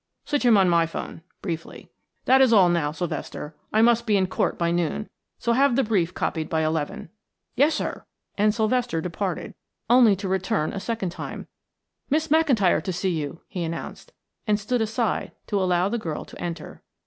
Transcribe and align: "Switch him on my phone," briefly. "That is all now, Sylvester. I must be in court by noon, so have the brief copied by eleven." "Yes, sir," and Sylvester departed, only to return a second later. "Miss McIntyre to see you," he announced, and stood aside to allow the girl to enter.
"Switch 0.25 0.41
him 0.43 0.57
on 0.57 0.67
my 0.67 0.87
phone," 0.87 1.21
briefly. 1.43 1.91
"That 2.25 2.41
is 2.41 2.51
all 2.51 2.69
now, 2.69 2.91
Sylvester. 2.91 3.55
I 3.71 3.83
must 3.83 4.07
be 4.07 4.17
in 4.17 4.25
court 4.25 4.57
by 4.57 4.71
noon, 4.71 5.07
so 5.37 5.53
have 5.53 5.75
the 5.75 5.83
brief 5.83 6.15
copied 6.15 6.49
by 6.49 6.61
eleven." 6.61 7.09
"Yes, 7.55 7.75
sir," 7.75 8.03
and 8.35 8.51
Sylvester 8.51 8.99
departed, 8.99 9.53
only 9.91 10.15
to 10.15 10.27
return 10.27 10.73
a 10.73 10.79
second 10.79 11.15
later. 11.19 11.45
"Miss 12.09 12.29
McIntyre 12.29 12.81
to 12.81 12.91
see 12.91 13.11
you," 13.11 13.41
he 13.47 13.63
announced, 13.63 14.11
and 14.47 14.59
stood 14.59 14.81
aside 14.81 15.33
to 15.45 15.61
allow 15.61 15.87
the 15.87 15.99
girl 15.99 16.25
to 16.25 16.41
enter. 16.41 16.81